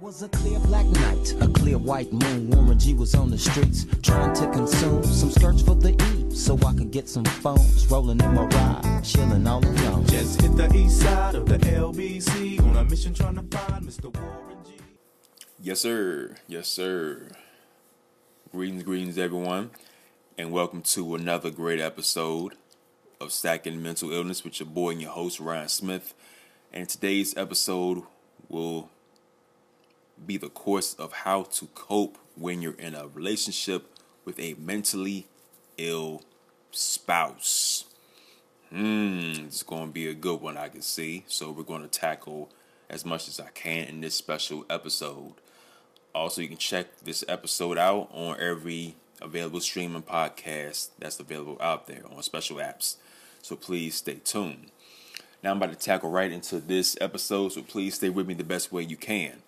was 0.00 0.22
a 0.22 0.28
clear 0.28 0.58
black 0.60 0.86
night, 0.86 1.34
a 1.40 1.48
clear 1.48 1.76
white 1.76 2.12
moon. 2.12 2.50
Warren 2.50 2.78
G 2.78 2.94
was 2.94 3.14
on 3.14 3.30
the 3.30 3.38
streets 3.38 3.84
trying 4.02 4.32
to 4.34 4.46
consume 4.50 5.02
some 5.02 5.30
skirts 5.30 5.62
for 5.62 5.74
the 5.74 5.90
E, 5.90 6.34
so 6.34 6.56
I 6.58 6.72
could 6.72 6.92
get 6.92 7.08
some 7.08 7.24
phones. 7.24 7.86
Rolling 7.88 8.20
in 8.20 8.34
my 8.34 8.44
ride, 8.44 9.02
chilling 9.02 9.46
all 9.46 9.64
alone. 9.64 10.06
Just 10.06 10.40
hit 10.40 10.56
the 10.56 10.72
east 10.74 11.00
side 11.00 11.34
of 11.34 11.46
the 11.46 11.58
LBC 11.58 12.62
on 12.62 12.76
a 12.76 12.84
mission 12.84 13.12
trying 13.12 13.34
to 13.36 13.56
find 13.56 13.84
Mr. 13.84 14.14
Warren 14.14 14.58
G. 14.64 14.72
Yes, 15.60 15.80
sir. 15.80 16.36
Yes, 16.46 16.68
sir. 16.68 17.28
Greetings, 18.52 18.84
greetings, 18.84 19.18
everyone, 19.18 19.70
and 20.38 20.52
welcome 20.52 20.82
to 20.82 21.16
another 21.16 21.50
great 21.50 21.80
episode 21.80 22.54
of 23.20 23.32
Stacking 23.32 23.82
Mental 23.82 24.12
Illness 24.12 24.44
with 24.44 24.60
your 24.60 24.68
boy 24.68 24.90
and 24.90 25.02
your 25.02 25.10
host, 25.10 25.40
Ryan 25.40 25.68
Smith. 25.68 26.14
And 26.72 26.88
today's 26.88 27.36
episode 27.36 28.02
will 28.48 28.90
be 30.26 30.36
the 30.36 30.48
course 30.48 30.94
of 30.94 31.12
how 31.12 31.42
to 31.44 31.66
cope 31.74 32.18
when 32.34 32.62
you're 32.62 32.74
in 32.74 32.94
a 32.94 33.08
relationship 33.08 33.86
with 34.24 34.38
a 34.38 34.54
mentally 34.54 35.26
ill 35.76 36.22
spouse. 36.70 37.84
Hmm, 38.70 39.32
it's 39.46 39.62
going 39.62 39.86
to 39.86 39.92
be 39.92 40.08
a 40.08 40.14
good 40.14 40.40
one, 40.40 40.56
I 40.56 40.68
can 40.68 40.82
see. 40.82 41.24
So, 41.26 41.50
we're 41.50 41.62
going 41.62 41.82
to 41.82 41.88
tackle 41.88 42.50
as 42.90 43.04
much 43.04 43.28
as 43.28 43.40
I 43.40 43.48
can 43.54 43.88
in 43.88 44.00
this 44.00 44.14
special 44.14 44.66
episode. 44.68 45.34
Also, 46.14 46.42
you 46.42 46.48
can 46.48 46.58
check 46.58 47.00
this 47.00 47.24
episode 47.28 47.78
out 47.78 48.08
on 48.12 48.38
every 48.38 48.96
available 49.22 49.60
streaming 49.60 50.02
podcast 50.02 50.90
that's 50.98 51.18
available 51.18 51.56
out 51.60 51.86
there 51.86 52.02
on 52.14 52.22
special 52.22 52.58
apps. 52.58 52.96
So, 53.40 53.56
please 53.56 53.94
stay 53.96 54.16
tuned. 54.16 54.70
Now, 55.42 55.52
I'm 55.52 55.56
about 55.56 55.70
to 55.72 55.78
tackle 55.78 56.10
right 56.10 56.30
into 56.30 56.60
this 56.60 56.98
episode, 57.00 57.52
so 57.52 57.62
please 57.62 57.94
stay 57.94 58.10
with 58.10 58.26
me 58.26 58.34
the 58.34 58.44
best 58.44 58.70
way 58.70 58.82
you 58.82 58.96
can 58.96 59.42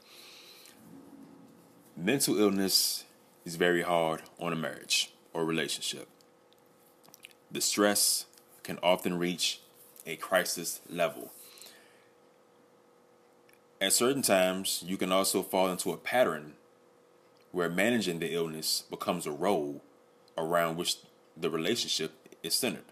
mental 2.00 2.40
illness 2.40 3.04
is 3.45 3.56
very 3.56 3.82
hard 3.82 4.23
on 4.38 4.54
a 4.54 4.56
marriage 4.56 5.12
or 5.34 5.45
relationship. 5.45 6.09
The 7.51 7.60
stress 7.60 8.24
can 8.62 8.79
often 8.82 9.18
reach 9.18 9.60
a 10.07 10.16
crisis 10.16 10.80
level. 10.88 11.30
At 13.82 13.92
certain 13.92 14.23
times, 14.23 14.82
you 14.87 14.96
can 14.96 15.12
also 15.12 15.42
fall 15.42 15.70
into 15.70 15.90
a 15.90 15.98
pattern 15.98 16.54
where 17.52 17.68
managing 17.68 18.18
the 18.18 18.32
illness 18.32 18.85
becomes 18.88 19.26
a 19.26 19.32
role 19.32 19.82
around 20.38 20.76
which 20.79 20.96
the 21.37 21.51
relationship 21.51 22.12
is 22.42 22.54
centered. 22.54 22.85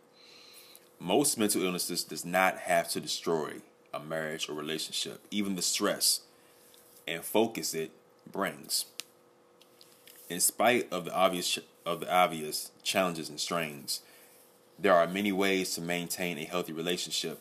Most 1.01 1.39
mental 1.39 1.63
illnesses 1.63 2.05
does 2.05 2.27
not 2.27 2.59
have 2.59 2.91
to 2.91 3.01
destroy 3.01 3.63
a 3.95 4.01
marriage 4.01 4.51
or 4.51 4.55
relationship, 4.55 5.23
even 5.31 5.55
the 5.55 5.63
stress 5.63 6.21
and 7.07 7.25
focus 7.25 7.73
it 7.73 7.91
brings 8.31 8.85
in 10.29 10.41
spite 10.41 10.93
of 10.93 11.05
the 11.05 11.15
obvious 11.15 11.59
of 11.87 12.01
the 12.01 12.13
obvious 12.13 12.71
challenges 12.83 13.29
and 13.29 13.41
strains, 13.41 14.01
there 14.79 14.95
are 14.95 15.07
many 15.07 15.33
ways 15.33 15.75
to 15.75 15.81
maintain 15.81 16.39
a 16.39 16.45
healthy 16.45 16.73
relationship 16.73 17.41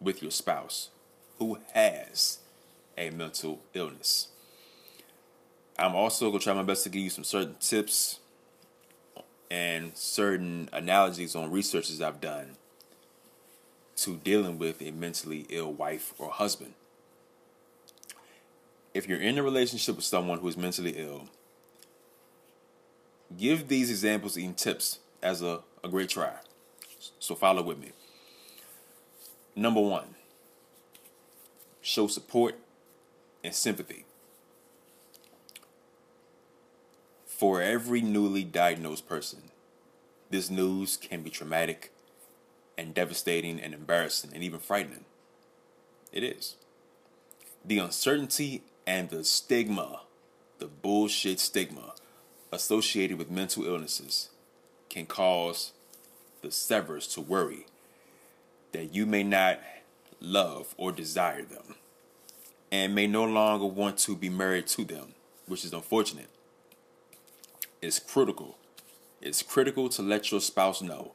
with 0.00 0.20
your 0.20 0.30
spouse 0.30 0.90
who 1.38 1.58
has 1.72 2.38
a 2.96 3.10
mental 3.10 3.60
illness. 3.74 4.28
I'm 5.78 5.94
also 5.94 6.32
to 6.32 6.38
try 6.40 6.52
my 6.54 6.64
best 6.64 6.82
to 6.84 6.88
give 6.88 7.02
you 7.02 7.10
some 7.10 7.22
certain 7.22 7.54
tips 7.60 8.18
and 9.50 9.96
certain 9.96 10.68
analogies 10.72 11.36
on 11.36 11.52
researches 11.52 12.02
I've 12.02 12.20
done 12.20 12.56
to 13.98 14.16
dealing 14.16 14.58
with 14.58 14.82
a 14.82 14.90
mentally 14.90 15.46
ill 15.48 15.72
wife 15.72 16.14
or 16.18 16.30
husband. 16.30 16.74
If 18.92 19.08
you're 19.08 19.20
in 19.20 19.38
a 19.38 19.42
relationship 19.42 19.96
with 19.96 20.04
someone 20.04 20.38
who 20.38 20.48
is 20.48 20.56
mentally 20.56 20.94
ill, 20.96 21.28
give 23.36 23.68
these 23.68 23.90
examples 23.90 24.36
and 24.36 24.56
tips 24.56 25.00
as 25.22 25.42
a, 25.42 25.60
a 25.84 25.88
great 25.88 26.08
try. 26.08 26.34
So 27.18 27.34
follow 27.34 27.62
with 27.62 27.78
me. 27.78 27.92
Number 29.54 29.80
one, 29.80 30.14
show 31.80 32.06
support 32.06 32.56
and 33.42 33.54
sympathy. 33.54 34.04
For 37.26 37.62
every 37.62 38.00
newly 38.00 38.44
diagnosed 38.44 39.08
person, 39.08 39.50
this 40.30 40.50
news 40.50 40.96
can 40.96 41.22
be 41.22 41.30
traumatic 41.30 41.92
and 42.76 42.94
devastating 42.94 43.60
and 43.60 43.74
embarrassing 43.74 44.30
and 44.34 44.42
even 44.42 44.60
frightening. 44.60 45.04
It 46.12 46.22
is. 46.22 46.56
The 47.64 47.78
uncertainty 47.78 48.62
and 48.86 49.10
the 49.10 49.24
stigma, 49.24 50.02
the 50.58 50.66
bullshit 50.66 51.40
stigma 51.40 51.94
associated 52.52 53.18
with 53.18 53.30
mental 53.30 53.66
illnesses 53.66 54.30
can 54.88 55.06
cause 55.06 55.72
the 56.42 56.50
severs 56.50 57.06
to 57.08 57.20
worry 57.20 57.66
that 58.72 58.94
you 58.94 59.06
may 59.06 59.22
not 59.22 59.60
love 60.20 60.74
or 60.76 60.92
desire 60.92 61.42
them 61.42 61.74
and 62.70 62.94
may 62.94 63.06
no 63.06 63.24
longer 63.24 63.66
want 63.66 63.98
to 63.98 64.14
be 64.14 64.28
married 64.28 64.66
to 64.66 64.84
them, 64.84 65.14
which 65.46 65.64
is 65.64 65.72
unfortunate. 65.72 66.28
It's 67.80 67.98
critical. 67.98 68.58
It's 69.20 69.42
critical 69.42 69.88
to 69.90 70.02
let 70.02 70.30
your 70.30 70.40
spouse 70.40 70.82
know 70.82 71.12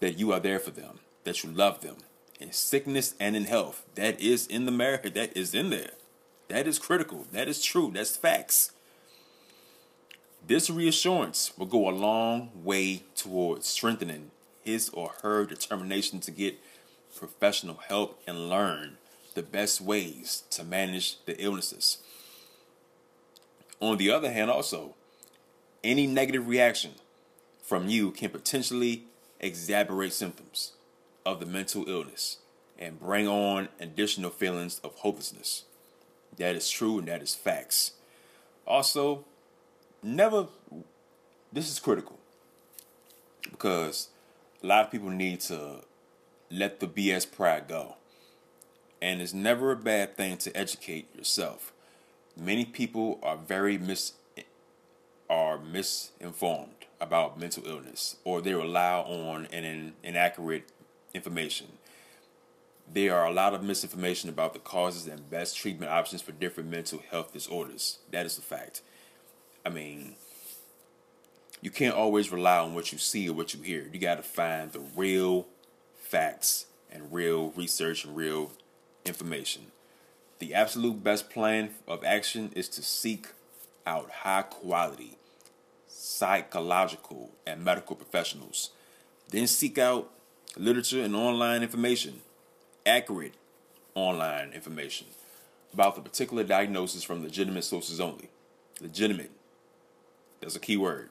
that 0.00 0.18
you 0.18 0.32
are 0.32 0.40
there 0.40 0.58
for 0.58 0.70
them, 0.70 1.00
that 1.24 1.42
you 1.42 1.50
love 1.50 1.82
them 1.82 1.96
in 2.40 2.52
sickness 2.52 3.14
and 3.20 3.36
in 3.36 3.44
health. 3.44 3.84
That 3.94 4.20
is 4.20 4.46
in 4.46 4.64
the 4.64 4.72
marriage, 4.72 5.14
that 5.14 5.36
is 5.36 5.54
in 5.54 5.70
there. 5.70 5.90
That 6.48 6.66
is 6.66 6.78
critical. 6.78 7.26
That 7.32 7.48
is 7.48 7.62
true. 7.62 7.90
That's 7.94 8.16
facts. 8.16 8.72
This 10.48 10.70
reassurance 10.70 11.52
will 11.58 11.66
go 11.66 11.90
a 11.90 11.92
long 11.92 12.50
way 12.54 13.02
towards 13.14 13.66
strengthening 13.66 14.30
his 14.64 14.88
or 14.88 15.12
her 15.22 15.44
determination 15.44 16.20
to 16.20 16.30
get 16.30 16.58
professional 17.14 17.78
help 17.86 18.22
and 18.26 18.48
learn 18.48 18.96
the 19.34 19.42
best 19.42 19.82
ways 19.82 20.44
to 20.52 20.64
manage 20.64 21.22
the 21.26 21.38
illnesses. 21.38 21.98
On 23.78 23.98
the 23.98 24.10
other 24.10 24.32
hand, 24.32 24.50
also, 24.50 24.94
any 25.84 26.06
negative 26.06 26.48
reaction 26.48 26.92
from 27.62 27.90
you 27.90 28.10
can 28.10 28.30
potentially 28.30 29.04
exacerbate 29.42 30.12
symptoms 30.12 30.72
of 31.26 31.40
the 31.40 31.46
mental 31.46 31.86
illness 31.86 32.38
and 32.78 32.98
bring 32.98 33.28
on 33.28 33.68
additional 33.78 34.30
feelings 34.30 34.80
of 34.82 34.94
hopelessness. 34.94 35.64
That 36.38 36.56
is 36.56 36.70
true 36.70 37.00
and 37.00 37.08
that 37.08 37.20
is 37.20 37.34
facts. 37.34 37.92
Also, 38.66 39.26
never 40.02 40.48
this 41.52 41.70
is 41.70 41.80
critical 41.80 42.18
because 43.50 44.08
a 44.62 44.66
lot 44.66 44.84
of 44.84 44.90
people 44.90 45.10
need 45.10 45.40
to 45.40 45.80
let 46.50 46.80
the 46.80 46.86
BS 46.86 47.30
pride 47.30 47.68
go. 47.68 47.96
And 49.00 49.22
it's 49.22 49.32
never 49.32 49.70
a 49.70 49.76
bad 49.76 50.16
thing 50.16 50.36
to 50.38 50.56
educate 50.56 51.14
yourself. 51.16 51.72
Many 52.36 52.64
people 52.64 53.18
are 53.22 53.36
very 53.36 53.78
mis 53.78 54.12
are 55.30 55.58
misinformed 55.58 56.86
about 57.00 57.38
mental 57.38 57.66
illness 57.66 58.16
or 58.24 58.40
they 58.40 58.54
rely 58.54 58.94
on 58.94 59.46
an 59.46 59.92
inaccurate 60.02 60.64
information. 61.12 61.66
There 62.90 63.14
are 63.14 63.26
a 63.26 63.32
lot 63.32 63.52
of 63.52 63.62
misinformation 63.62 64.30
about 64.30 64.54
the 64.54 64.58
causes 64.58 65.06
and 65.06 65.28
best 65.28 65.56
treatment 65.58 65.92
options 65.92 66.22
for 66.22 66.32
different 66.32 66.70
mental 66.70 67.02
health 67.10 67.34
disorders. 67.34 67.98
That 68.10 68.24
is 68.24 68.38
a 68.38 68.42
fact. 68.42 68.80
I 69.64 69.70
mean, 69.70 70.14
you 71.60 71.70
can't 71.70 71.94
always 71.94 72.30
rely 72.30 72.58
on 72.58 72.74
what 72.74 72.92
you 72.92 72.98
see 72.98 73.28
or 73.28 73.32
what 73.34 73.54
you 73.54 73.62
hear. 73.62 73.88
You 73.92 73.98
got 73.98 74.16
to 74.16 74.22
find 74.22 74.72
the 74.72 74.80
real 74.80 75.46
facts 75.96 76.66
and 76.90 77.12
real 77.12 77.50
research 77.50 78.04
and 78.04 78.16
real 78.16 78.52
information. 79.04 79.66
The 80.38 80.54
absolute 80.54 81.02
best 81.02 81.30
plan 81.30 81.70
of 81.86 82.04
action 82.04 82.52
is 82.54 82.68
to 82.70 82.82
seek 82.82 83.28
out 83.86 84.10
high 84.10 84.42
quality 84.42 85.18
psychological 85.98 87.30
and 87.46 87.64
medical 87.64 87.96
professionals. 87.96 88.70
Then 89.30 89.46
seek 89.46 89.78
out 89.78 90.10
literature 90.56 91.02
and 91.02 91.14
online 91.16 91.62
information, 91.62 92.20
accurate 92.86 93.34
online 93.94 94.52
information 94.52 95.08
about 95.74 95.96
the 95.96 96.00
particular 96.00 96.44
diagnosis 96.44 97.02
from 97.02 97.22
legitimate 97.22 97.64
sources 97.64 98.00
only. 98.00 98.30
Legitimate 98.80 99.30
that's 100.40 100.56
a 100.56 100.60
key 100.60 100.76
word. 100.76 101.10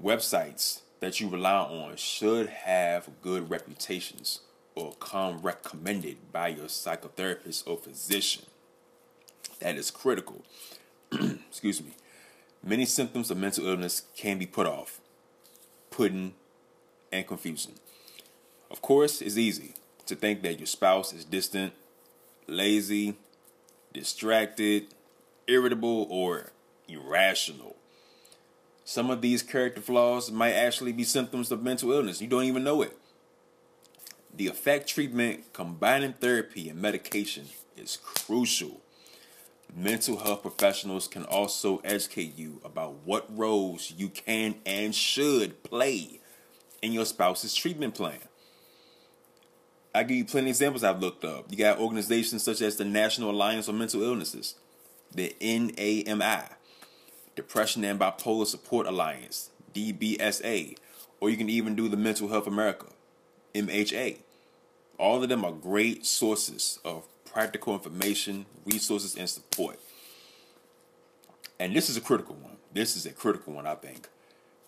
Websites 0.00 0.80
that 1.00 1.20
you 1.20 1.28
rely 1.28 1.58
on 1.58 1.96
should 1.96 2.48
have 2.48 3.08
good 3.22 3.50
reputations 3.50 4.40
or 4.74 4.92
come 4.94 5.42
recommended 5.42 6.32
by 6.32 6.48
your 6.48 6.66
psychotherapist 6.66 7.66
or 7.66 7.76
physician. 7.76 8.44
That 9.60 9.76
is 9.76 9.90
critical. 9.90 10.44
Excuse 11.12 11.82
me. 11.82 11.92
Many 12.64 12.84
symptoms 12.84 13.30
of 13.30 13.36
mental 13.36 13.66
illness 13.66 14.02
can 14.16 14.38
be 14.38 14.46
put 14.46 14.66
off, 14.66 15.00
putting, 15.90 16.34
and 17.12 17.26
confusing. 17.26 17.74
Of 18.70 18.80
course, 18.80 19.20
it's 19.20 19.36
easy 19.36 19.74
to 20.06 20.14
think 20.14 20.42
that 20.42 20.58
your 20.58 20.66
spouse 20.66 21.12
is 21.12 21.24
distant, 21.24 21.72
lazy, 22.46 23.16
distracted, 23.92 24.86
irritable, 25.46 26.06
or 26.08 26.52
irrational. 26.88 27.76
Some 28.84 29.10
of 29.10 29.20
these 29.20 29.42
character 29.42 29.80
flaws 29.80 30.30
might 30.30 30.54
actually 30.54 30.92
be 30.92 31.04
symptoms 31.04 31.52
of 31.52 31.62
mental 31.62 31.92
illness. 31.92 32.20
You 32.20 32.28
don't 32.28 32.44
even 32.44 32.64
know 32.64 32.82
it. 32.82 32.96
The 34.34 34.48
effect 34.48 34.88
treatment, 34.88 35.52
combining 35.52 36.14
therapy 36.14 36.68
and 36.68 36.80
medication 36.80 37.46
is 37.76 37.96
crucial. 37.96 38.80
Mental 39.74 40.18
health 40.18 40.42
professionals 40.42 41.08
can 41.08 41.24
also 41.24 41.78
educate 41.84 42.36
you 42.36 42.60
about 42.64 42.96
what 43.04 43.26
roles 43.36 43.92
you 43.96 44.08
can 44.08 44.56
and 44.66 44.94
should 44.94 45.62
play 45.62 46.20
in 46.82 46.92
your 46.92 47.06
spouse's 47.06 47.54
treatment 47.54 47.94
plan. 47.94 48.18
I 49.94 50.02
give 50.02 50.16
you 50.16 50.24
plenty 50.24 50.48
of 50.48 50.54
examples 50.54 50.84
I've 50.84 51.00
looked 51.00 51.24
up. 51.24 51.46
You 51.50 51.56
got 51.56 51.78
organizations 51.78 52.42
such 52.42 52.62
as 52.62 52.76
the 52.76 52.84
National 52.84 53.30
Alliance 53.30 53.68
on 53.68 53.78
Mental 53.78 54.02
Illnesses, 54.02 54.54
the 55.14 55.34
NAMI, 55.40 56.48
Depression 57.34 57.84
and 57.84 57.98
Bipolar 57.98 58.46
Support 58.46 58.86
Alliance, 58.86 59.50
DBSA, 59.74 60.76
or 61.20 61.30
you 61.30 61.36
can 61.36 61.48
even 61.48 61.74
do 61.74 61.88
the 61.88 61.96
Mental 61.96 62.28
Health 62.28 62.46
America, 62.46 62.86
MHA. 63.54 64.18
All 64.98 65.22
of 65.22 65.28
them 65.28 65.44
are 65.44 65.52
great 65.52 66.04
sources 66.04 66.78
of 66.84 67.06
practical 67.24 67.72
information, 67.72 68.46
resources, 68.66 69.16
and 69.16 69.28
support. 69.28 69.78
And 71.58 71.74
this 71.74 71.88
is 71.88 71.96
a 71.96 72.00
critical 72.00 72.34
one. 72.34 72.56
This 72.72 72.96
is 72.96 73.06
a 73.06 73.12
critical 73.12 73.54
one, 73.54 73.66
I 73.66 73.76
think. 73.76 74.08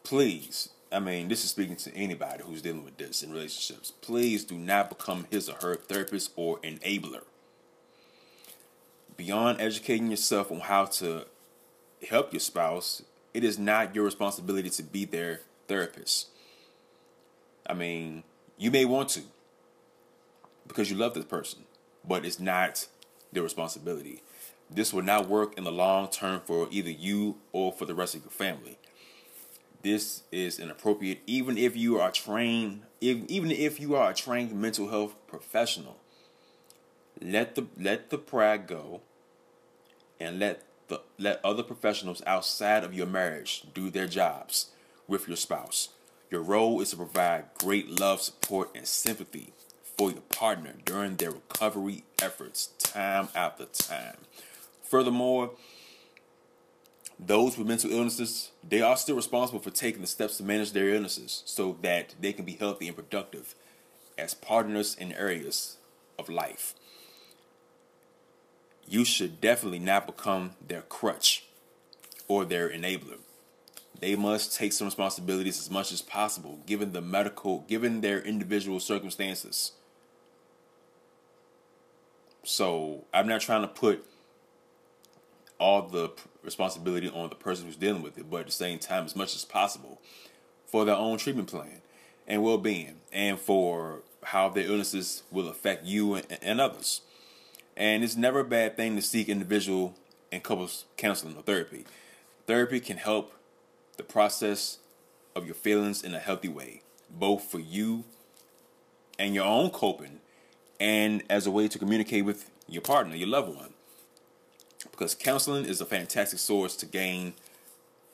Please, 0.02 0.70
I 0.90 1.00
mean, 1.00 1.28
this 1.28 1.44
is 1.44 1.50
speaking 1.50 1.76
to 1.76 1.94
anybody 1.94 2.44
who's 2.44 2.62
dealing 2.62 2.84
with 2.84 2.96
this 2.96 3.22
in 3.22 3.32
relationships. 3.32 3.90
Please 3.90 4.44
do 4.44 4.54
not 4.54 4.90
become 4.90 5.26
his 5.30 5.48
or 5.48 5.56
her 5.60 5.74
therapist 5.74 6.32
or 6.36 6.58
enabler. 6.60 7.22
Beyond 9.16 9.60
educating 9.60 10.10
yourself 10.10 10.50
on 10.50 10.60
how 10.60 10.86
to 10.86 11.26
help 12.04 12.32
your 12.32 12.40
spouse, 12.40 13.02
it 13.32 13.44
is 13.44 13.58
not 13.58 13.94
your 13.94 14.04
responsibility 14.04 14.70
to 14.70 14.82
be 14.82 15.04
their 15.04 15.40
therapist. 15.66 16.28
I 17.66 17.74
mean, 17.74 18.22
you 18.58 18.70
may 18.70 18.84
want 18.84 19.08
to 19.10 19.22
because 20.66 20.90
you 20.90 20.96
love 20.96 21.14
this 21.14 21.24
person, 21.24 21.64
but 22.06 22.24
it's 22.24 22.40
not 22.40 22.86
their 23.32 23.42
responsibility. 23.42 24.22
This 24.70 24.92
will 24.92 25.02
not 25.02 25.28
work 25.28 25.56
in 25.58 25.64
the 25.64 25.72
long 25.72 26.08
term 26.08 26.40
for 26.44 26.68
either 26.70 26.90
you 26.90 27.36
or 27.52 27.72
for 27.72 27.84
the 27.84 27.94
rest 27.94 28.14
of 28.14 28.22
your 28.22 28.30
family. 28.30 28.78
This 29.82 30.22
is 30.32 30.58
inappropriate, 30.58 31.20
even 31.26 31.58
if 31.58 31.76
you 31.76 32.00
are 32.00 32.10
trained, 32.10 32.82
if, 33.00 33.18
even 33.28 33.50
if 33.50 33.78
you 33.78 33.94
are 33.94 34.10
a 34.10 34.14
trained 34.14 34.52
mental 34.52 34.88
health 34.88 35.14
professional. 35.26 35.98
Let 37.20 37.54
the 37.54 37.66
let 37.78 38.10
the 38.10 38.18
pride 38.18 38.66
go, 38.66 39.02
and 40.18 40.38
let 40.38 40.62
the 40.88 41.00
let 41.18 41.40
other 41.44 41.62
professionals 41.62 42.22
outside 42.26 42.84
of 42.84 42.94
your 42.94 43.06
marriage 43.06 43.64
do 43.74 43.90
their 43.90 44.06
jobs 44.06 44.70
with 45.08 45.28
your 45.28 45.36
spouse. 45.36 45.90
Your 46.30 46.42
role 46.42 46.80
is 46.80 46.90
to 46.90 46.96
provide 46.96 47.44
great 47.58 48.00
love, 48.00 48.20
support, 48.20 48.70
and 48.74 48.86
sympathy 48.86 49.52
for 49.96 50.10
your 50.10 50.22
partner 50.22 50.74
during 50.84 51.16
their 51.16 51.30
recovery 51.30 52.04
efforts, 52.20 52.68
time 52.78 53.28
after 53.34 53.66
time. 53.66 54.16
Furthermore, 54.82 55.52
those 57.18 57.56
with 57.56 57.68
mental 57.68 57.92
illnesses, 57.92 58.50
they 58.68 58.82
are 58.82 58.96
still 58.96 59.16
responsible 59.16 59.60
for 59.60 59.70
taking 59.70 60.00
the 60.00 60.06
steps 60.06 60.36
to 60.38 60.42
manage 60.42 60.72
their 60.72 60.88
illnesses 60.88 61.42
so 61.46 61.76
that 61.82 62.14
they 62.20 62.32
can 62.32 62.44
be 62.44 62.52
healthy 62.54 62.88
and 62.88 62.96
productive 62.96 63.54
as 64.18 64.34
partners 64.34 64.96
in 64.98 65.12
areas 65.12 65.76
of 66.18 66.28
life. 66.28 66.74
You 68.94 69.04
should 69.04 69.40
definitely 69.40 69.80
not 69.80 70.06
become 70.06 70.52
their 70.64 70.82
crutch 70.82 71.46
or 72.28 72.44
their 72.44 72.68
enabler. 72.68 73.18
They 73.98 74.14
must 74.14 74.56
take 74.56 74.72
some 74.72 74.86
responsibilities 74.86 75.58
as 75.58 75.68
much 75.68 75.90
as 75.90 76.00
possible 76.00 76.60
given 76.64 76.92
the 76.92 77.00
medical, 77.00 77.64
given 77.66 78.02
their 78.02 78.20
individual 78.20 78.78
circumstances. 78.78 79.72
So 82.44 83.04
I'm 83.12 83.26
not 83.26 83.40
trying 83.40 83.62
to 83.62 83.66
put 83.66 84.06
all 85.58 85.82
the 85.82 86.12
responsibility 86.44 87.08
on 87.08 87.30
the 87.30 87.34
person 87.34 87.66
who's 87.66 87.74
dealing 87.74 88.02
with 88.02 88.16
it, 88.16 88.30
but 88.30 88.42
at 88.42 88.46
the 88.46 88.52
same 88.52 88.78
time, 88.78 89.06
as 89.06 89.16
much 89.16 89.34
as 89.34 89.44
possible, 89.44 90.00
for 90.66 90.84
their 90.84 90.94
own 90.94 91.18
treatment 91.18 91.48
plan 91.48 91.82
and 92.28 92.44
well 92.44 92.58
being, 92.58 93.00
and 93.12 93.40
for 93.40 94.02
how 94.22 94.48
their 94.48 94.68
illnesses 94.68 95.24
will 95.32 95.48
affect 95.48 95.84
you 95.84 96.14
and, 96.14 96.38
and 96.40 96.60
others. 96.60 97.00
And 97.76 98.04
it's 98.04 98.16
never 98.16 98.40
a 98.40 98.44
bad 98.44 98.76
thing 98.76 98.96
to 98.96 99.02
seek 99.02 99.28
individual 99.28 99.94
and 100.30 100.42
couples 100.42 100.84
counseling 100.96 101.36
or 101.36 101.42
therapy. 101.42 101.84
Therapy 102.46 102.80
can 102.80 102.98
help 102.98 103.34
the 103.96 104.02
process 104.02 104.78
of 105.34 105.46
your 105.46 105.54
feelings 105.54 106.02
in 106.02 106.14
a 106.14 106.18
healthy 106.18 106.48
way, 106.48 106.82
both 107.10 107.44
for 107.50 107.58
you 107.58 108.04
and 109.18 109.34
your 109.34 109.44
own 109.44 109.70
coping, 109.70 110.20
and 110.78 111.22
as 111.30 111.46
a 111.46 111.50
way 111.50 111.68
to 111.68 111.78
communicate 111.78 112.24
with 112.24 112.50
your 112.68 112.82
partner, 112.82 113.14
your 113.14 113.28
loved 113.28 113.54
one 113.54 113.74
because 114.90 115.14
counseling 115.14 115.64
is 115.64 115.80
a 115.80 115.86
fantastic 115.86 116.38
source 116.38 116.76
to 116.76 116.86
gain 116.86 117.34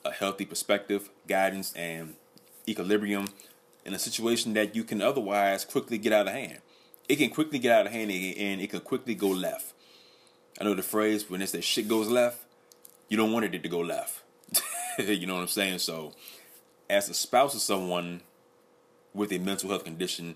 a 0.03 0.11
healthy 0.11 0.45
perspective, 0.45 1.09
guidance, 1.27 1.71
and 1.73 2.15
equilibrium 2.67 3.27
in 3.85 3.93
a 3.93 3.99
situation 3.99 4.53
that 4.53 4.75
you 4.75 4.83
can 4.83 4.99
otherwise 4.99 5.63
quickly 5.63 5.99
get 5.99 6.11
out 6.11 6.27
of 6.27 6.33
hand. 6.33 6.59
It 7.11 7.17
can 7.17 7.29
quickly 7.29 7.59
get 7.59 7.77
out 7.77 7.87
of 7.87 7.91
hand 7.91 8.09
and 8.09 8.61
it 8.61 8.69
can 8.69 8.79
quickly 8.79 9.15
go 9.15 9.27
left. 9.27 9.73
I 10.61 10.63
know 10.63 10.73
the 10.73 10.81
phrase 10.81 11.29
when 11.29 11.41
they 11.41 11.45
say 11.45 11.59
shit 11.59 11.89
goes 11.89 12.07
left, 12.07 12.39
you 13.09 13.17
don't 13.17 13.33
want 13.33 13.43
it 13.43 13.61
to 13.61 13.67
go 13.67 13.81
left. 13.81 14.21
you 14.97 15.27
know 15.27 15.33
what 15.33 15.41
I'm 15.41 15.47
saying? 15.47 15.79
So, 15.79 16.13
as 16.89 17.09
a 17.09 17.13
spouse 17.13 17.53
of 17.53 17.59
someone 17.59 18.21
with 19.13 19.33
a 19.33 19.39
mental 19.39 19.71
health 19.71 19.83
condition, 19.83 20.35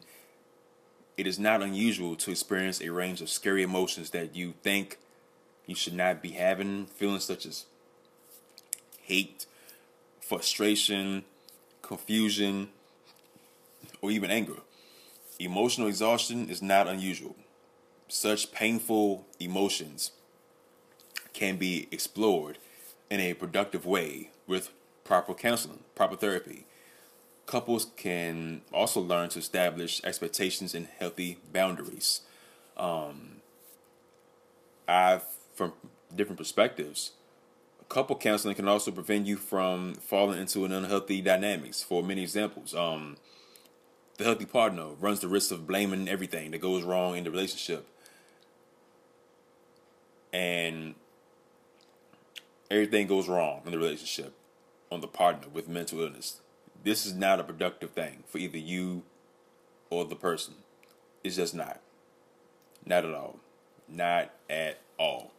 it 1.15 1.25
is 1.25 1.39
not 1.39 1.63
unusual 1.63 2.17
to 2.17 2.31
experience 2.31 2.81
a 2.81 2.91
range 2.91 3.21
of 3.21 3.29
scary 3.29 3.63
emotions 3.63 4.09
that 4.09 4.35
you 4.35 4.53
think 4.61 4.97
you 5.67 5.75
should 5.75 5.93
not 5.93 6.21
be 6.21 6.31
having 6.31 6.87
feelings 6.87 7.23
such 7.23 7.45
as 7.45 7.67
hate, 9.03 9.45
frustration, 10.19 11.23
confusion, 11.81 12.67
or 14.01 14.11
even 14.11 14.29
anger. 14.29 14.57
Emotional 15.39 15.87
exhaustion 15.87 16.49
is 16.49 16.61
not 16.61 16.87
unusual. 16.87 17.35
Such 18.07 18.51
painful 18.51 19.25
emotions 19.39 20.11
can 21.33 21.57
be 21.57 21.87
explored 21.91 22.57
in 23.09 23.19
a 23.19 23.33
productive 23.33 23.85
way 23.85 24.31
with 24.47 24.71
proper 25.03 25.33
counseling, 25.33 25.79
proper 25.93 26.15
therapy. 26.15 26.65
Couples 27.45 27.87
can 27.97 28.61
also 28.73 29.01
learn 29.01 29.29
to 29.29 29.39
establish 29.39 30.01
expectations 30.03 30.73
and 30.73 30.87
healthy 30.97 31.37
boundaries. 31.51 32.21
Um, 32.77 33.41
I've 34.87 35.23
from 35.53 35.73
different 36.13 36.37
perspectives. 36.37 37.11
Couple 37.87 38.15
counseling 38.15 38.55
can 38.55 38.67
also 38.67 38.91
prevent 38.91 39.27
you 39.27 39.37
from 39.37 39.93
falling 39.95 40.39
into 40.39 40.65
an 40.65 40.71
unhealthy 40.71 41.21
dynamics. 41.21 41.83
For 41.83 42.01
many 42.01 42.23
examples, 42.23 42.73
um, 42.73 43.17
the 44.17 44.23
healthy 44.23 44.45
partner 44.45 44.89
runs 44.99 45.19
the 45.19 45.27
risk 45.27 45.51
of 45.51 45.67
blaming 45.67 46.07
everything 46.07 46.51
that 46.51 46.61
goes 46.61 46.83
wrong 46.83 47.17
in 47.17 47.23
the 47.23 47.31
relationship, 47.31 47.87
and 50.31 50.95
everything 52.69 53.07
goes 53.07 53.27
wrong 53.27 53.61
in 53.65 53.71
the 53.71 53.77
relationship 53.77 54.33
on 54.91 55.01
the 55.01 55.07
partner 55.07 55.47
with 55.53 55.67
mental 55.67 56.01
illness. 56.01 56.41
This 56.83 57.05
is 57.05 57.13
not 57.13 57.39
a 57.39 57.43
productive 57.43 57.91
thing 57.91 58.23
for 58.27 58.37
either 58.37 58.57
you 58.57 59.03
or 59.89 60.05
the 60.05 60.15
person. 60.15 60.55
It's 61.23 61.35
just 61.35 61.55
not. 61.55 61.81
Not 62.85 63.05
at 63.05 63.13
all. 63.13 63.39
Not 63.89 64.31
at 64.49 64.79
all. 64.97 65.31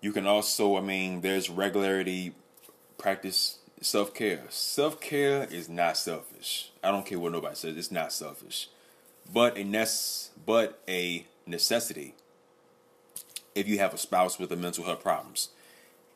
You 0.00 0.12
can 0.12 0.26
also, 0.26 0.76
I 0.76 0.80
mean, 0.80 1.22
there's 1.22 1.50
regularity 1.50 2.34
practice 2.98 3.58
self 3.80 4.14
care. 4.14 4.42
Self 4.48 5.00
care 5.00 5.44
is 5.50 5.68
not 5.68 5.96
selfish. 5.96 6.70
I 6.82 6.90
don't 6.90 7.06
care 7.06 7.18
what 7.18 7.32
nobody 7.32 7.54
says. 7.54 7.76
It's 7.76 7.92
not 7.92 8.12
selfish, 8.12 8.68
but 9.32 9.56
a 9.56 9.62
nece- 9.62 10.30
but 10.44 10.80
a 10.88 11.26
necessity. 11.46 12.14
If 13.54 13.66
you 13.66 13.78
have 13.78 13.94
a 13.94 13.98
spouse 13.98 14.38
with 14.38 14.52
a 14.52 14.56
mental 14.56 14.84
health 14.84 15.02
problems, 15.02 15.48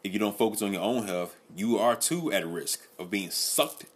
if 0.05 0.13
you 0.13 0.19
don't 0.19 0.39
focus 0.39 0.63
on 0.63 0.73
your 0.73 0.83
own 0.83 1.07
health, 1.07 1.35
you 1.57 1.79
are 1.79 1.97
too 1.97 2.33
at 2.33 2.47
risk 2.47 2.87
of 2.99 3.11
being 3.11 3.31
sucked 3.31 3.87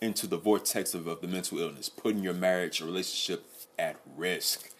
into 0.00 0.26
the 0.26 0.38
vortex 0.38 0.94
of, 0.94 1.06
of 1.06 1.20
the 1.20 1.28
mental 1.28 1.58
illness, 1.58 1.90
putting 1.90 2.22
your 2.22 2.32
marriage 2.32 2.80
or 2.80 2.86
relationship 2.86 3.44
at 3.78 3.96
risk. 4.16 4.70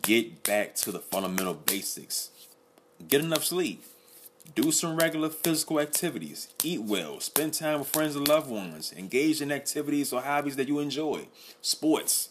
Get 0.00 0.42
back 0.42 0.74
to 0.76 0.92
the 0.92 1.00
fundamental 1.00 1.54
basics 1.54 2.30
get 3.06 3.20
enough 3.20 3.44
sleep, 3.44 3.84
do 4.54 4.72
some 4.72 4.96
regular 4.96 5.28
physical 5.28 5.80
activities, 5.80 6.48
eat 6.64 6.82
well, 6.82 7.20
spend 7.20 7.54
time 7.54 7.80
with 7.80 7.88
friends 7.88 8.16
and 8.16 8.26
loved 8.26 8.50
ones, 8.50 8.92
engage 8.96 9.40
in 9.40 9.52
activities 9.52 10.12
or 10.12 10.22
hobbies 10.22 10.56
that 10.56 10.68
you 10.68 10.78
enjoy, 10.78 11.26
sports. 11.60 12.30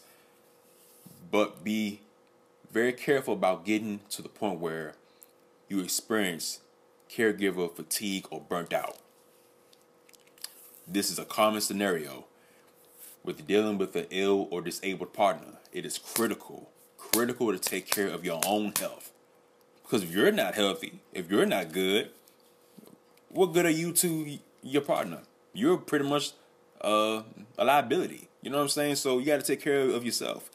But 1.30 1.62
be 1.62 2.00
very 2.70 2.92
careful 2.92 3.34
about 3.34 3.64
getting 3.64 4.00
to 4.10 4.22
the 4.22 4.28
point 4.28 4.60
where 4.60 4.94
you 5.68 5.80
experience 5.80 6.60
caregiver 7.10 7.74
fatigue 7.74 8.26
or 8.30 8.40
burnt 8.40 8.72
out. 8.72 8.98
This 10.86 11.10
is 11.10 11.18
a 11.18 11.24
common 11.24 11.60
scenario 11.60 12.24
with 13.22 13.46
dealing 13.46 13.78
with 13.78 13.94
an 13.96 14.06
ill 14.10 14.48
or 14.50 14.62
disabled 14.62 15.12
partner. 15.12 15.58
It 15.72 15.84
is 15.84 15.98
critical, 15.98 16.70
critical 16.96 17.52
to 17.52 17.58
take 17.58 17.90
care 17.90 18.08
of 18.08 18.24
your 18.24 18.40
own 18.46 18.72
health. 18.78 19.12
Because 19.88 20.02
if 20.02 20.14
you're 20.14 20.30
not 20.30 20.54
healthy, 20.54 21.00
if 21.14 21.30
you're 21.30 21.46
not 21.46 21.72
good, 21.72 22.10
what 23.30 23.54
good 23.54 23.64
are 23.64 23.70
you 23.70 23.90
to 23.92 24.38
your 24.62 24.82
partner? 24.82 25.20
You're 25.54 25.78
pretty 25.78 26.06
much 26.06 26.32
uh, 26.82 27.22
a 27.56 27.64
liability. 27.64 28.28
You 28.42 28.50
know 28.50 28.58
what 28.58 28.64
I'm 28.64 28.68
saying? 28.68 28.96
So 28.96 29.18
you 29.18 29.24
got 29.24 29.40
to 29.40 29.46
take 29.46 29.62
care 29.62 29.80
of 29.80 30.04
yourself. 30.04 30.50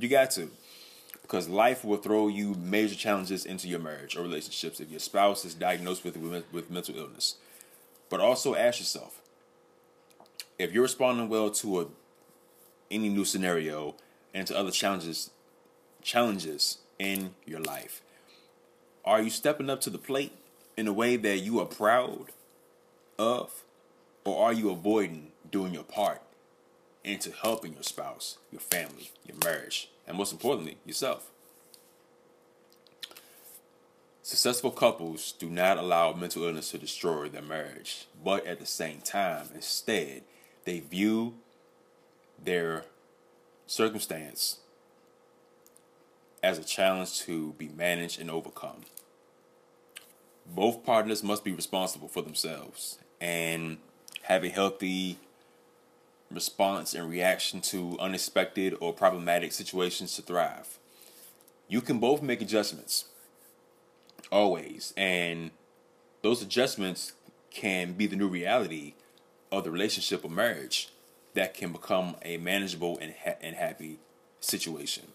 You 0.00 0.08
got 0.08 0.32
to. 0.32 0.50
Because 1.22 1.48
life 1.48 1.84
will 1.84 1.98
throw 1.98 2.26
you 2.26 2.54
major 2.54 2.96
challenges 2.96 3.46
into 3.46 3.68
your 3.68 3.78
marriage 3.78 4.16
or 4.16 4.22
relationships 4.22 4.80
if 4.80 4.90
your 4.90 4.98
spouse 4.98 5.44
is 5.44 5.54
diagnosed 5.54 6.04
with, 6.04 6.16
with 6.50 6.68
mental 6.68 6.98
illness. 6.98 7.36
But 8.10 8.18
also 8.18 8.56
ask 8.56 8.80
yourself 8.80 9.20
if 10.58 10.72
you're 10.72 10.82
responding 10.82 11.28
well 11.28 11.50
to 11.50 11.82
a, 11.82 11.86
any 12.90 13.08
new 13.08 13.24
scenario 13.24 13.94
and 14.34 14.44
to 14.48 14.58
other 14.58 14.72
challenges 14.72 15.30
challenges 16.02 16.78
in 16.98 17.32
your 17.46 17.60
life, 17.60 18.02
are 19.04 19.22
you 19.22 19.30
stepping 19.30 19.70
up 19.70 19.80
to 19.82 19.90
the 19.90 19.98
plate 19.98 20.32
in 20.76 20.86
a 20.86 20.92
way 20.92 21.16
that 21.16 21.38
you 21.38 21.60
are 21.60 21.66
proud 21.66 22.26
of, 23.18 23.62
or 24.24 24.46
are 24.46 24.52
you 24.52 24.70
avoiding 24.70 25.32
doing 25.50 25.74
your 25.74 25.82
part 25.82 26.22
into 27.04 27.32
helping 27.32 27.74
your 27.74 27.82
spouse, 27.82 28.38
your 28.50 28.60
family, 28.60 29.10
your 29.26 29.36
marriage, 29.44 29.90
and 30.06 30.16
most 30.16 30.32
importantly, 30.32 30.78
yourself? 30.86 31.30
Successful 34.22 34.70
couples 34.70 35.32
do 35.32 35.50
not 35.50 35.78
allow 35.78 36.12
mental 36.12 36.44
illness 36.44 36.70
to 36.70 36.78
destroy 36.78 37.28
their 37.28 37.42
marriage, 37.42 38.06
but 38.24 38.46
at 38.46 38.60
the 38.60 38.66
same 38.66 39.00
time, 39.00 39.48
instead, 39.52 40.22
they 40.64 40.78
view 40.78 41.34
their 42.42 42.84
circumstance 43.66 44.60
as 46.42 46.58
a 46.58 46.64
challenge 46.64 47.20
to 47.20 47.52
be 47.52 47.68
managed 47.68 48.20
and 48.20 48.30
overcome. 48.30 48.82
Both 50.46 50.84
partners 50.84 51.22
must 51.22 51.44
be 51.44 51.52
responsible 51.52 52.08
for 52.08 52.22
themselves 52.22 52.98
and 53.20 53.78
have 54.22 54.44
a 54.44 54.48
healthy 54.48 55.18
response 56.30 56.94
and 56.94 57.08
reaction 57.08 57.60
to 57.60 57.96
unexpected 58.00 58.76
or 58.80 58.92
problematic 58.92 59.52
situations 59.52 60.16
to 60.16 60.22
thrive. 60.22 60.78
You 61.68 61.80
can 61.80 61.98
both 61.98 62.22
make 62.22 62.42
adjustments, 62.42 63.06
always, 64.30 64.92
and 64.96 65.50
those 66.22 66.42
adjustments 66.42 67.12
can 67.50 67.92
be 67.92 68.06
the 68.06 68.16
new 68.16 68.28
reality 68.28 68.94
of 69.50 69.64
the 69.64 69.70
relationship 69.70 70.24
or 70.24 70.30
marriage 70.30 70.88
that 71.34 71.54
can 71.54 71.72
become 71.72 72.16
a 72.22 72.36
manageable 72.38 72.98
and, 73.00 73.14
ha- 73.24 73.36
and 73.40 73.56
happy 73.56 73.98
situation. 74.40 75.08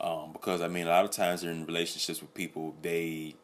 Um, 0.00 0.32
because 0.32 0.60
I 0.62 0.68
mean, 0.68 0.86
a 0.86 0.90
lot 0.90 1.04
of 1.04 1.10
times 1.10 1.42
they're 1.42 1.50
in 1.50 1.66
relationships 1.66 2.20
with 2.20 2.32
people, 2.34 2.74
they 2.82 3.34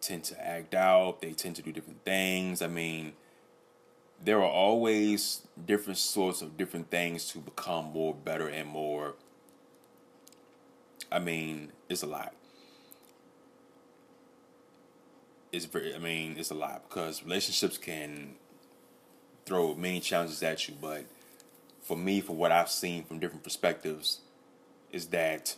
tend 0.00 0.24
to 0.24 0.46
act 0.46 0.74
out, 0.74 1.20
they 1.20 1.32
tend 1.32 1.56
to 1.56 1.62
do 1.62 1.72
different 1.72 2.04
things. 2.04 2.62
I 2.62 2.66
mean, 2.66 3.12
there 4.24 4.38
are 4.38 4.50
always 4.50 5.42
different 5.66 5.98
sorts 5.98 6.42
of 6.42 6.56
different 6.56 6.90
things 6.90 7.28
to 7.32 7.38
become 7.38 7.86
more 7.86 8.14
better 8.14 8.48
and 8.48 8.68
more. 8.68 9.14
I 11.10 11.18
mean, 11.18 11.72
it's 11.88 12.02
a 12.02 12.06
lot. 12.06 12.34
It's 15.52 15.64
very, 15.64 15.94
I 15.94 15.98
mean, 15.98 16.36
it's 16.38 16.50
a 16.50 16.54
lot 16.54 16.88
because 16.88 17.22
relationships 17.22 17.78
can 17.78 18.34
throw 19.46 19.74
many 19.74 20.00
challenges 20.00 20.42
at 20.42 20.68
you, 20.68 20.74
but 20.80 21.04
for 21.80 21.96
me, 21.96 22.20
for 22.20 22.34
what 22.34 22.52
I've 22.52 22.70
seen 22.70 23.04
from 23.04 23.18
different 23.18 23.44
perspectives, 23.44 24.20
is 24.92 25.06
that 25.08 25.56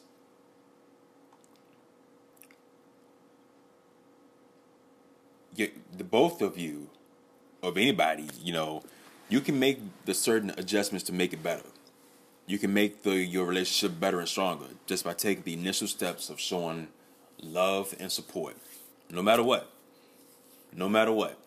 you, 5.55 5.71
the 5.97 6.05
both 6.05 6.43
of 6.43 6.59
you, 6.59 6.89
of 7.63 7.77
anybody, 7.77 8.29
you 8.43 8.53
know, 8.53 8.83
you 9.29 9.41
can 9.41 9.59
make 9.59 9.81
the 10.05 10.15
certain 10.15 10.51
adjustments 10.57 11.05
to 11.05 11.13
make 11.13 11.33
it 11.33 11.43
better. 11.43 11.67
You 12.47 12.59
can 12.59 12.75
make 12.75 13.03
the 13.03 13.15
your 13.15 13.45
relationship 13.45 14.01
better 14.01 14.19
and 14.19 14.29
stronger 14.29 14.67
just 14.87 15.05
by 15.05 15.13
taking 15.13 15.45
the 15.45 15.55
initial 15.55 15.87
steps 15.87 16.31
of 16.31 16.41
showing 16.41 16.89
love 17.41 17.95
and 18.01 18.11
support, 18.11 18.57
no 19.09 19.23
matter 19.23 19.43
what. 19.43 19.71
No 20.73 20.89
matter 20.89 21.13
what. 21.13 21.39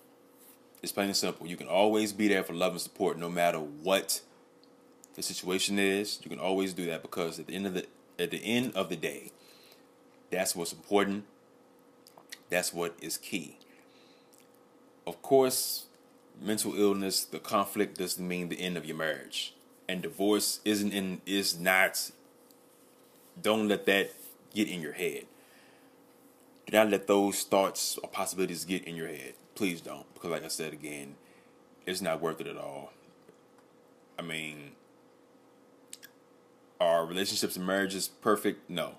It's 0.82 0.92
plain 0.92 1.08
and 1.08 1.16
simple. 1.16 1.48
You 1.48 1.56
can 1.56 1.68
always 1.68 2.12
be 2.12 2.28
there 2.28 2.44
for 2.44 2.54
love 2.54 2.74
and 2.74 2.82
support, 2.82 3.18
no 3.18 3.30
matter 3.30 3.60
what 3.60 4.22
the 5.16 5.24
situation 5.24 5.80
is. 5.80 6.20
You 6.24 6.30
can 6.30 6.40
always 6.40 6.74
do 6.74 6.86
that 6.88 7.02
because 7.02 7.40
at 7.40 7.48
the 7.48 7.56
end 7.56 7.68
of 7.68 7.74
the 7.74 7.86
at 8.20 8.32
the 8.32 8.44
end 8.44 8.74
of 8.76 8.90
the 8.90 8.96
day, 8.96 9.32
that's 10.30 10.56
what's 10.56 10.74
important. 10.74 11.26
That's 12.50 12.74
what 12.74 12.96
is 13.02 13.18
key. 13.18 13.58
Of 15.06 15.22
course, 15.22 15.86
mental 16.42 16.76
illness, 16.76 17.24
the 17.24 17.40
conflict 17.40 17.98
doesn't 17.98 18.26
mean 18.26 18.50
the 18.50 18.62
end 18.62 18.78
of 18.78 18.86
your 18.86 18.96
marriage. 18.96 19.54
And 19.88 20.02
divorce 20.02 20.60
isn't 20.64 20.94
in 20.94 21.22
is 21.26 21.60
not 21.60 22.12
don't 23.42 23.68
let 23.68 23.86
that 23.86 24.12
get 24.54 24.68
in 24.68 24.82
your 24.82 24.94
head. 24.94 25.26
Do 26.68 26.78
not 26.78 26.90
let 26.90 27.08
those 27.08 27.44
thoughts 27.44 27.98
or 28.02 28.10
possibilities 28.10 28.66
get 28.66 28.86
in 28.86 28.96
your 28.96 29.08
head. 29.08 29.34
Please 29.56 29.82
don't. 29.82 30.12
Because 30.14 30.32
like 30.32 30.46
I 30.46 30.48
said 30.48 30.74
again, 30.74 31.16
it's 31.86 32.02
not 32.02 32.22
worth 32.22 32.40
it 32.40 32.48
at 32.48 32.58
all. 32.58 32.92
I 34.18 34.22
mean, 34.22 34.72
are 36.84 37.06
relationships 37.06 37.56
and 37.56 37.66
marriages 37.66 38.08
perfect? 38.08 38.70
No. 38.70 38.96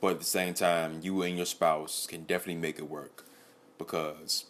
But 0.00 0.12
at 0.12 0.18
the 0.18 0.24
same 0.24 0.54
time, 0.54 1.00
you 1.02 1.22
and 1.22 1.36
your 1.36 1.46
spouse 1.46 2.06
can 2.06 2.24
definitely 2.24 2.60
make 2.60 2.78
it 2.78 2.88
work. 2.88 3.24
Because 3.78 4.46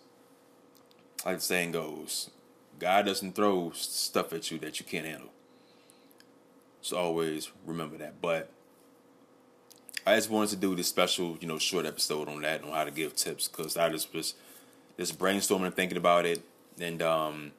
like 1.25 1.37
the 1.37 1.43
saying 1.43 1.73
goes, 1.73 2.31
God 2.79 3.07
doesn't 3.07 3.35
throw 3.35 3.71
stuff 3.75 4.33
at 4.33 4.51
you 4.51 4.59
that 4.59 4.81
you 4.81 4.87
can't 4.87 5.07
handle. 5.07 5.31
So 6.81 6.97
always 6.97 7.51
remember 7.65 7.97
that. 7.99 8.21
But 8.21 8.51
I 10.07 10.17
just 10.17 10.29
wanted 10.29 10.51
to 10.51 10.57
do 10.57 10.75
this 10.75 10.89
special, 10.89 11.39
you 11.41 11.49
know, 11.49 11.59
short 11.59 11.87
episode 11.87 12.29
on 12.29 12.43
that, 12.43 12.63
on 12.63 12.71
how 12.71 12.85
to 12.85 12.91
give 12.91 13.17
tips, 13.17 13.49
because 13.49 13.77
I 13.77 13.89
just 13.89 14.13
was 14.13 14.35
just 14.99 15.19
brainstorming 15.19 15.67
and 15.67 15.75
thinking 15.75 15.97
about 15.97 16.27
it, 16.27 16.43
and 16.79 17.01
um, 17.01 17.53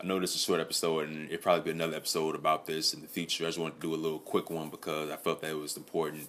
I 0.00 0.06
know 0.06 0.18
this 0.18 0.30
is 0.30 0.36
a 0.36 0.38
short 0.40 0.60
episode, 0.60 1.08
and 1.08 1.30
it'll 1.30 1.42
probably 1.42 1.64
be 1.64 1.70
another 1.70 1.96
episode 1.96 2.34
about 2.34 2.66
this 2.66 2.92
in 2.92 3.00
the 3.00 3.08
future. 3.08 3.44
I 3.44 3.48
just 3.48 3.58
wanted 3.58 3.80
to 3.80 3.86
do 3.86 3.94
a 3.94 3.96
little 3.96 4.18
quick 4.18 4.50
one 4.50 4.68
because 4.68 5.10
I 5.10 5.16
felt 5.16 5.40
that 5.42 5.50
it 5.50 5.58
was 5.58 5.76
important, 5.76 6.28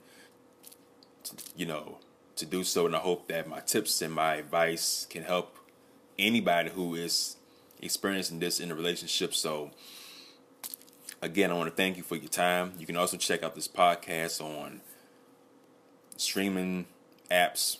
to, 1.23 1.35
you 1.57 1.65
know, 1.65 1.97
to 2.35 2.45
do 2.45 2.63
so, 2.63 2.85
and 2.85 2.95
I 2.95 2.99
hope 2.99 3.27
that 3.27 3.47
my 3.47 3.59
tips 3.61 4.01
and 4.01 4.13
my 4.13 4.35
advice 4.35 5.07
can 5.09 5.23
help 5.23 5.57
anybody 6.19 6.69
who 6.69 6.95
is 6.95 7.37
experiencing 7.81 8.39
this 8.39 8.59
in 8.59 8.71
a 8.71 8.75
relationship. 8.75 9.33
So, 9.33 9.71
again, 11.21 11.51
I 11.51 11.55
want 11.55 11.69
to 11.69 11.75
thank 11.75 11.97
you 11.97 12.03
for 12.03 12.15
your 12.15 12.29
time. 12.29 12.73
You 12.77 12.85
can 12.85 12.97
also 12.97 13.17
check 13.17 13.43
out 13.43 13.55
this 13.55 13.67
podcast 13.67 14.41
on 14.41 14.81
streaming 16.17 16.85
apps, 17.31 17.77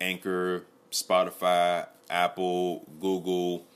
Anchor, 0.00 0.64
Spotify, 0.90 1.86
Apple, 2.10 2.84
Google. 3.00 3.66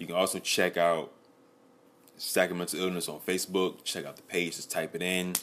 You 0.00 0.06
can 0.06 0.16
also 0.16 0.40
check 0.40 0.76
out 0.76 1.12
Stacking 2.16 2.58
Mental 2.58 2.80
Illness 2.80 3.08
on 3.08 3.20
Facebook. 3.20 3.84
Check 3.84 4.04
out 4.04 4.16
the 4.16 4.22
page, 4.22 4.56
just 4.56 4.72
type 4.72 4.96
it 4.96 5.02
in. 5.02 5.34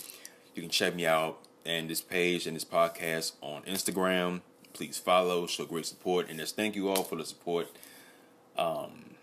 You 0.53 0.61
can 0.61 0.69
check 0.69 0.93
me 0.93 1.05
out 1.05 1.39
and 1.65 1.89
this 1.89 2.01
page 2.01 2.45
and 2.45 2.55
this 2.57 2.65
podcast 2.65 3.31
on 3.41 3.61
Instagram 3.63 4.41
please 4.77 4.99
follow, 4.99 5.47
show 5.47 5.65
great 5.65 5.87
support, 5.87 6.29
and 6.29 6.39
just 6.39 6.55
thank 6.55 6.75
you 6.75 6.87
all 6.87 7.03
for 7.03 7.15
the 7.15 7.25
support. 7.25 7.67
Um, 8.55 9.15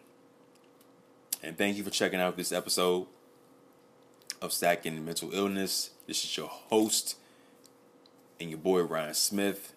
and 1.43 1.57
thank 1.57 1.77
you 1.77 1.85
for 1.85 1.91
checking 1.91 2.21
out 2.21 2.37
this 2.37 2.51
episode 2.51 3.07
of 4.43 4.53
Stacking 4.53 5.05
Mental 5.05 5.33
Illness. 5.33 5.91
This 6.09 6.25
is 6.25 6.37
your 6.37 6.49
host 6.49 7.17
and 8.41 8.51
your 8.51 8.59
boy 8.59 8.83
Ryan 8.83 9.15
Smith. 9.15 9.73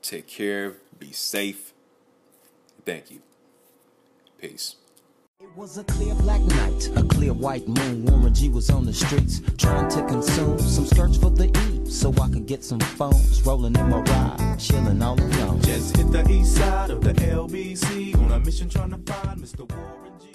Take 0.00 0.26
care, 0.26 0.76
be 0.98 1.12
safe. 1.12 1.74
Thank 2.86 3.10
you. 3.10 3.20
Peace. 4.40 4.76
It 5.42 5.56
was 5.56 5.78
a 5.78 5.84
clear 5.84 6.14
black 6.16 6.42
night, 6.42 6.90
a 6.96 7.02
clear 7.02 7.32
white 7.32 7.66
moon. 7.66 8.04
Warren 8.04 8.34
G 8.34 8.50
was 8.50 8.68
on 8.68 8.84
the 8.84 8.92
streets 8.92 9.40
trying 9.56 9.88
to 9.88 10.04
consume 10.04 10.58
some 10.58 10.84
skirts 10.84 11.16
for 11.16 11.30
the 11.30 11.46
E, 11.46 11.90
so 11.90 12.12
I 12.20 12.28
could 12.28 12.44
get 12.44 12.62
some 12.62 12.78
phones 12.78 13.40
rolling 13.46 13.74
in 13.74 13.88
my 13.88 14.00
ride, 14.02 14.58
chilling 14.58 15.00
all 15.00 15.18
alone. 15.18 15.62
Just 15.62 15.96
hit 15.96 16.12
the 16.12 16.30
east 16.30 16.56
side 16.56 16.90
of 16.90 17.02
the 17.02 17.14
LBC 17.14 18.16
on 18.16 18.32
a 18.32 18.40
mission 18.40 18.68
trying 18.68 18.90
to 18.90 19.12
find 19.12 19.40
Mr. 19.40 19.66
Warren 19.74 20.12
G. 20.20 20.34